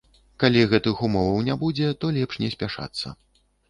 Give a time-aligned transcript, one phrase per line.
[0.43, 3.19] Калі гэтых умоваў не будзе, то лепш не спяшацца.